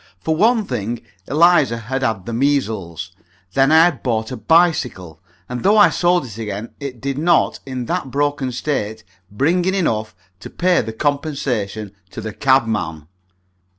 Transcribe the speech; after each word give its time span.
For 0.19 0.35
one 0.35 0.65
thing, 0.65 1.03
Eliza 1.27 1.77
had 1.77 2.01
had 2.01 2.25
the 2.25 2.33
measles. 2.33 3.11
Then 3.53 3.71
I 3.71 3.85
had 3.85 4.01
bought 4.01 4.31
a 4.31 4.35
bicycle, 4.35 5.21
and 5.47 5.61
though 5.61 5.77
I 5.77 5.91
sold 5.91 6.25
it 6.25 6.39
again, 6.39 6.71
it 6.79 6.99
did 6.99 7.19
not, 7.19 7.59
in 7.67 7.85
that 7.85 8.09
broken 8.09 8.51
state, 8.51 9.03
bring 9.29 9.63
in 9.63 9.75
enough 9.75 10.15
to 10.39 10.49
pay 10.49 10.81
the 10.81 10.91
compensation 10.91 11.91
to 12.09 12.19
the 12.19 12.33
cabman. 12.33 13.09